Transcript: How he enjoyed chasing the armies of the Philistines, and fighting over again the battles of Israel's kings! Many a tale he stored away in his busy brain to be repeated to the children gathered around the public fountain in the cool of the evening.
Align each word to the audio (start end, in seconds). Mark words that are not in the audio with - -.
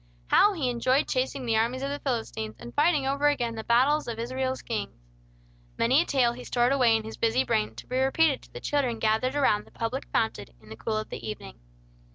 How 0.29 0.53
he 0.53 0.67
enjoyed 0.67 1.07
chasing 1.07 1.45
the 1.45 1.57
armies 1.57 1.83
of 1.83 1.91
the 1.91 1.99
Philistines, 1.99 2.55
and 2.57 2.73
fighting 2.73 3.05
over 3.05 3.27
again 3.27 3.53
the 3.53 3.63
battles 3.63 4.07
of 4.07 4.17
Israel's 4.17 4.63
kings! 4.63 5.05
Many 5.77 6.01
a 6.01 6.05
tale 6.05 6.33
he 6.33 6.43
stored 6.43 6.71
away 6.71 6.95
in 6.95 7.03
his 7.03 7.17
busy 7.17 7.43
brain 7.43 7.75
to 7.75 7.85
be 7.85 7.99
repeated 7.99 8.41
to 8.41 8.51
the 8.51 8.61
children 8.61 8.97
gathered 8.97 9.35
around 9.35 9.65
the 9.65 9.71
public 9.71 10.07
fountain 10.11 10.47
in 10.59 10.69
the 10.69 10.75
cool 10.75 10.97
of 10.97 11.09
the 11.09 11.23
evening. 11.29 11.59